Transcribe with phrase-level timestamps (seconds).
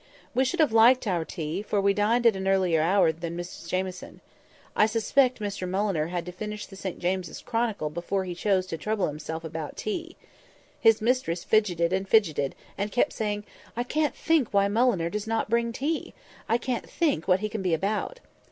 [0.33, 3.67] We should have liked our tea, for we dined at an earlier hour than Mrs
[3.69, 4.19] Jamieson.
[4.75, 8.79] I suspect Mr Mulliner had to finish the St James's Chronicle before he chose to
[8.79, 10.15] trouble himself about tea.
[10.79, 13.43] His mistress fidgeted and fidgeted, and kept saying,
[13.77, 16.15] "I can't think why Mulliner does not bring tea.
[16.49, 18.21] I can't think what he can be about."